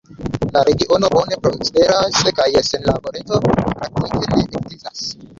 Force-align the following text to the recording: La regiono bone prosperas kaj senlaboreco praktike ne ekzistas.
La 0.53 0.61
regiono 0.67 1.09
bone 1.15 1.35
prosperas 1.47 2.23
kaj 2.39 2.47
senlaboreco 2.69 3.39
praktike 3.49 4.33
ne 4.41 4.43
ekzistas. 4.61 5.03